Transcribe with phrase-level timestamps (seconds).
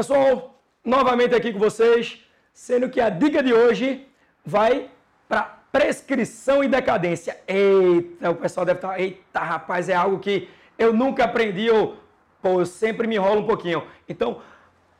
[0.00, 2.24] Pessoal, novamente aqui com vocês,
[2.54, 4.08] sendo que a dica de hoje
[4.42, 4.88] vai
[5.28, 7.38] para prescrição e decadência.
[7.46, 11.98] Eita, o pessoal deve estar, eita, rapaz, é algo que eu nunca aprendi, ou,
[12.40, 13.86] pô, eu sempre me enrolo um pouquinho.
[14.08, 14.40] Então,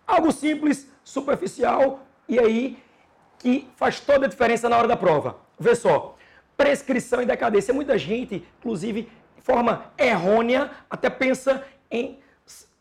[0.07, 2.77] algo simples, superficial, e aí
[3.39, 5.39] que faz toda a diferença na hora da prova.
[5.59, 6.15] Vê só,
[6.59, 7.73] prescrição e decadência.
[7.73, 12.19] Muita gente, inclusive, de forma errônea, até pensa em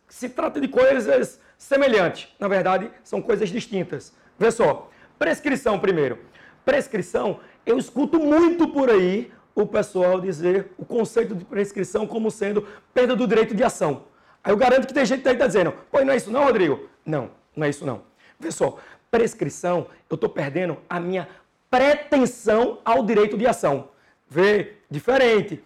[0.09, 2.29] se trata de coisas semelhantes.
[2.39, 4.13] Na verdade, são coisas distintas.
[4.39, 6.17] Vê só, prescrição primeiro.
[6.65, 12.65] Prescrição, eu escuto muito por aí o pessoal dizer o conceito de prescrição como sendo
[12.93, 14.05] perda do direito de ação.
[14.41, 16.89] Aí eu garanto que tem gente que está dizendo, pô, não é isso não, Rodrigo?
[17.05, 18.03] Não, não é isso não.
[18.39, 18.77] Vê só,
[19.11, 21.27] prescrição, eu estou perdendo a minha
[21.69, 23.89] pretensão ao direito de ação.
[24.29, 25.61] Vê, diferente.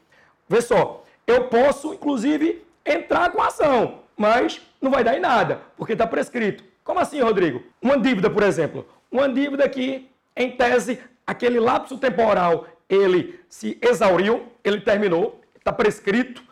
[0.50, 5.62] Vê só, eu posso, inclusive, entrar com a ação, mas não vai dar em nada,
[5.78, 6.64] porque está prescrito.
[6.84, 7.64] Como assim, Rodrigo?
[7.82, 8.86] Uma dívida, por exemplo.
[9.10, 16.44] Uma dívida que, em tese, aquele lapso temporal, ele se exauriu, ele terminou, está prescrito.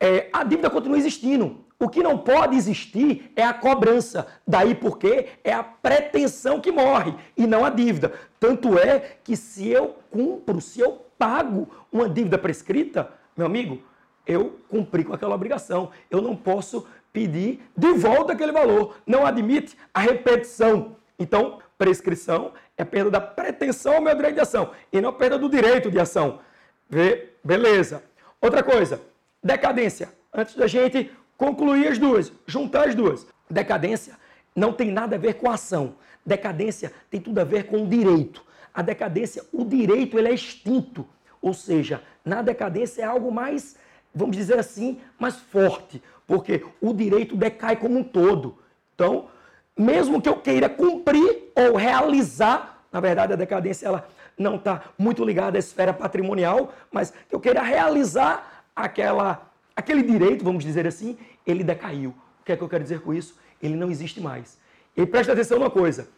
[0.00, 1.64] É, a dívida continua existindo.
[1.78, 4.26] O que não pode existir é a cobrança.
[4.44, 8.12] Daí porque é a pretensão que morre e não a dívida.
[8.40, 13.80] Tanto é que se eu cumpro, se eu pago uma dívida prescrita, meu amigo,
[14.28, 15.90] eu cumpri com aquela obrigação.
[16.10, 18.98] Eu não posso pedir de volta aquele valor.
[19.06, 20.96] Não admite a repetição.
[21.18, 25.48] Então, prescrição é perda da pretensão ao meu direito de ação e não perda do
[25.48, 26.40] direito de ação.
[26.88, 27.30] Vê?
[27.42, 28.02] Beleza.
[28.40, 29.00] Outra coisa,
[29.42, 30.12] decadência.
[30.32, 33.26] Antes da gente concluir as duas, juntar as duas.
[33.50, 34.14] Decadência
[34.54, 35.94] não tem nada a ver com a ação.
[36.24, 38.44] Decadência tem tudo a ver com o direito.
[38.74, 41.08] A decadência, o direito, ele é extinto.
[41.40, 43.76] Ou seja, na decadência é algo mais,
[44.14, 48.58] vamos dizer assim, mais forte, porque o direito decai como um todo.
[48.94, 49.28] Então,
[49.76, 55.24] mesmo que eu queira cumprir ou realizar, na verdade a decadência ela não está muito
[55.24, 61.16] ligada à esfera patrimonial, mas que eu queira realizar aquela aquele direito, vamos dizer assim,
[61.46, 62.10] ele decaiu.
[62.40, 63.38] O que é que eu quero dizer com isso?
[63.62, 64.58] Ele não existe mais.
[64.96, 66.08] E presta atenção numa coisa: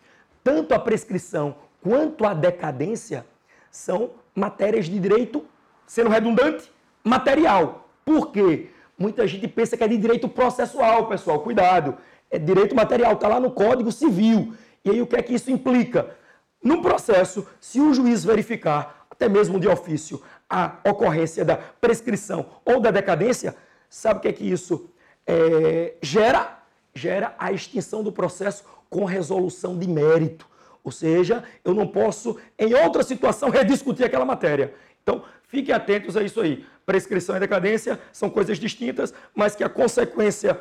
[0.43, 3.27] tanto a prescrição quanto a decadência
[3.71, 5.45] são matérias de direito,
[5.87, 6.73] sendo redundante,
[7.05, 7.89] material.
[8.05, 8.71] Por quê?
[8.99, 11.41] Muita gente pensa que é de direito processual, pessoal.
[11.41, 11.97] Cuidado.
[12.31, 14.55] É direito material, está lá no Código Civil.
[14.85, 16.17] E aí o que é que isso implica?
[16.63, 22.81] No processo, se o juiz verificar, até mesmo de ofício, a ocorrência da prescrição ou
[22.81, 23.57] da decadência,
[23.89, 24.91] sabe o que é que isso
[25.27, 26.59] é, gera?
[26.95, 30.47] Gera a extinção do processo com resolução de mérito.
[30.83, 34.75] Ou seja, eu não posso, em outra situação, rediscutir aquela matéria.
[35.03, 36.65] Então, fiquem atentos a isso aí.
[36.87, 40.59] Prescrição e decadência são coisas distintas, mas que a consequência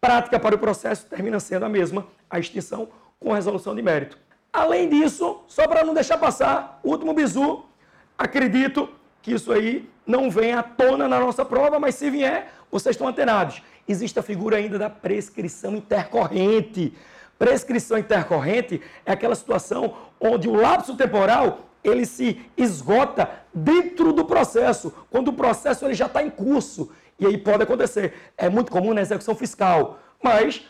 [0.00, 4.16] prática para o processo termina sendo a mesma, a extinção com resolução de mérito.
[4.52, 7.64] Além disso, só para não deixar passar, último bizu,
[8.16, 8.88] acredito
[9.22, 13.06] que isso aí não venha à tona na nossa prova, mas se vier, vocês estão
[13.06, 13.62] antenados.
[13.86, 16.94] Existe a figura ainda da prescrição intercorrente.
[17.38, 24.92] Prescrição intercorrente é aquela situação onde o lapso temporal ele se esgota dentro do processo,
[25.10, 26.90] quando o processo ele já está em curso.
[27.18, 28.14] E aí pode acontecer.
[28.36, 30.62] É muito comum na execução fiscal, mas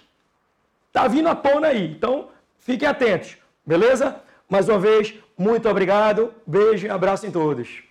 [0.88, 1.90] está vindo à tona aí.
[1.90, 2.28] Então,
[2.58, 4.20] fiquem atentos, beleza?
[4.48, 7.89] Mais uma vez, muito obrigado, beijo e abraço em todos.